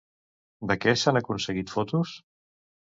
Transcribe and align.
De 0.71 0.77
què 0.85 0.95
s'han 1.03 1.21
aconseguit 1.23 1.77
fotos? 1.77 2.19